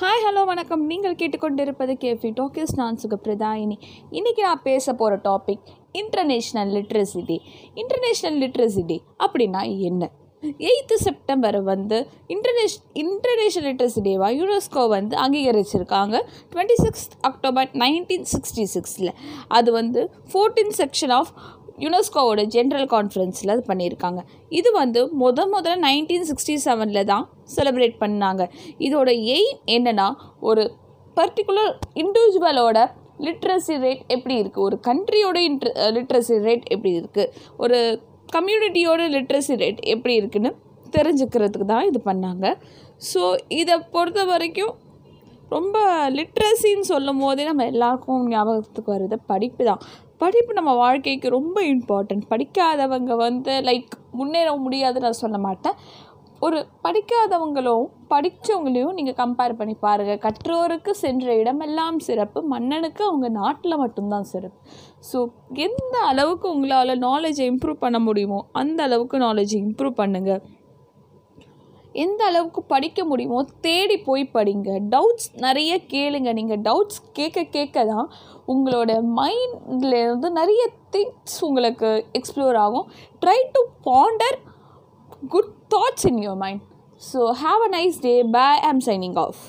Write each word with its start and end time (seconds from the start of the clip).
Hi 0.00 0.22
hello 0.26 0.44
வணக்கம். 0.44 0.86
நீங்கள் 0.86 1.14
கேட்டுக்கொண்டிருப்பது 1.14 1.92
கேஃபி 2.04 2.28
டோக்கிஸ். 2.38 2.72
நான் 2.76 2.98
சுகப்பிரதாயினி. 3.02 3.76
இன்றைக்கி 4.10 4.40
நான் 4.40 4.62
பேச 4.62 4.94
போகிற 4.94 5.20
topic 5.24 5.66
international 5.92 6.72
literacy 6.76 7.22
day 7.26 7.36
international 7.74 8.38
literacy 8.42 8.82
day 8.86 9.02
அப்படின்னா 9.18 9.78
என்ன? 9.78 10.10
எயித்து 10.42 10.94
செப்டம்பர் 10.94 11.62
வந்து 11.62 11.98
இன்டர்நேஷ் 12.26 12.78
இன்டர்நேஷ்னல் 12.94 13.68
லிட்ரஸி 13.68 14.00
டேவாக 14.02 14.38
யுனெஸ்கோ 14.40 14.88
வந்து 14.88 15.16
அங்கீகரிச்சிருக்காங்க. 15.16 16.16
Twenty 16.52 16.78
six 16.84 17.08
October 17.20 17.68
nineteen 17.84 18.26
sixty 18.32 18.64
சிக்ஸில் 18.74 19.12
அது 19.48 19.72
வந்து 19.72 20.10
ஃபோர்டீன் 20.32 20.72
செக்ஷன் 20.78 21.12
ஆஃப் 21.12 21.32
யுனெஸ்கோவோட 21.84 22.42
ஜென்ரல் 22.54 22.88
கான்ஃபரன்ஸில் 22.94 23.52
அது 23.54 23.62
பண்ணியிருக்காங்க. 23.70 24.20
இது 24.58 24.70
வந்து 24.80 25.00
முத 25.22 25.46
முதல்ல 25.54 25.76
நைன்டீன் 25.86 26.26
சிக்ஸ்டி 26.30 26.56
செவனில் 26.66 27.08
தான் 27.12 27.24
செலிப்ரேட் 27.56 27.96
பண்ணாங்க. 28.04 28.42
இதோட 28.86 29.10
எய்ம் 29.36 29.60
என்னென்னா 29.76 30.08
ஒரு 30.50 30.64
பர்டிகுலர் 31.18 31.72
இண்டிவிஜுவலோட 32.02 32.78
லிட்ரஸி 33.26 33.74
ரேட் 33.84 34.04
எப்படி 34.14 34.34
இருக்குது 34.42 34.64
ஒரு 34.66 34.76
கண்ட்ரியோட 34.88 35.38
இன்ட்ர 35.48 35.70
லிட்ரஸி 35.96 36.36
ரேட் 36.46 36.64
எப்படி 36.74 36.92
இருக்குது 37.00 37.30
ஒரு 37.64 37.78
கம்யூனிட்டியோட 38.36 39.02
லிட்ரஸி 39.16 39.56
ரேட் 39.62 39.80
எப்படி 39.94 40.14
இருக்குன்னு 40.20 40.50
தெரிஞ்சுக்கிறதுக்கு 40.96 41.66
தான் 41.74 41.86
இது 41.90 41.98
பண்ணாங்க. 42.08 42.46
ஸோ 43.10 43.20
இதை 43.60 43.76
பொறுத்த 43.94 44.24
வரைக்கும் 44.30 44.72
ரொம்ப 45.54 45.76
லிட்ரஸின்னு 46.18 46.86
சொல்லும் 46.92 47.20
போதே 47.24 47.44
நம்ம 47.48 47.64
எல்லாருக்கும் 47.72 48.28
ஞாபகத்துக்கு 48.34 48.90
வருது 48.94 49.16
படிப்பு 49.30 49.62
தான். 49.68 49.82
படிப்பு 50.22 50.52
நம்ம 50.58 50.72
வாழ்க்கைக்கு 50.84 51.28
ரொம்ப 51.38 51.58
இம்பார்ட்டன்ட் 51.74 52.24
படிக்காதவங்க 52.32 53.12
வந்து 53.26 53.54
லைக் 53.68 53.94
முன்னேற 54.18 54.50
முடியாதுன்னு 54.64 55.06
நான் 55.08 55.22
சொல்ல 55.24 55.38
மாட்டேன். 55.46 55.76
ஒரு 56.46 56.58
படிக்காதவங்களும் 56.84 57.84
படித்தவங்களையும் 58.12 58.96
நீங்கள் 58.98 59.18
கம்பேர் 59.20 59.52
பண்ணி 59.58 59.74
பாருங்கள் 59.84 60.22
கற்றோருக்கு 60.24 60.92
சென்ற 61.02 61.34
இடமெல்லாம் 61.40 61.98
சிறப்பு. 62.06 62.38
மன்னனுக்கு 62.52 63.02
அவங்க 63.08 63.28
நாட்டில் 63.40 63.80
மட்டும்தான் 63.82 64.26
சிறப்பு. 64.32 64.58
ஸோ 65.10 65.18
எந்த 65.66 65.94
அளவுக்கு 66.10 66.48
உங்களால் 66.54 66.94
நாலேஜை 67.08 67.46
இம்ப்ரூவ் 67.52 67.84
பண்ண 67.84 68.00
முடியுமோ 68.08 68.40
அந்த 68.62 68.80
அளவுக்கு 68.88 69.18
நாலேஜை 69.26 69.56
இம்ப்ரூவ் 69.66 69.94
பண்ணுங்கள் 70.02 70.42
எந்த 71.92 72.24
அளவுக்கு 72.24 72.62
படிக்க 72.62 73.04
முடியுமோ 73.04 73.46
தேடி 73.60 73.96
போய் 73.98 74.24
படிங்க. 74.34 74.70
டவுட்ஸ் 74.94 75.28
நிறைய 75.46 75.80
கேளுங்க. 75.94 76.32
நீங்கள் 76.32 76.62
டவுட்ஸ் 76.68 77.00
கேட்க 77.12 77.44
கேட்க 77.56 77.84
தான் 77.84 78.10
உங்களோட 78.46 78.92
மைண்டில் 79.18 79.98
வந்து 80.12 80.30
நிறைய 80.30 80.62
திங்ஸ் 80.90 81.38
உங்களுக்கு 81.40 81.90
எக்ஸ்ப்ளோர் 82.20 82.58
ஆகும். 82.64 82.86
Try 83.24 83.38
to 83.52 83.62
ponder 83.88 84.38
good 85.28 85.52
thoughts 85.74 86.06
in 86.10 86.22
your 86.24 86.40
mind 86.44 86.62
so 87.12 87.20
have 87.44 87.60
a 87.68 87.70
nice 87.78 87.98
day 88.00 88.22
bye 88.22 88.52
am 88.70 88.82
signing 88.86 89.18
off 89.24 89.42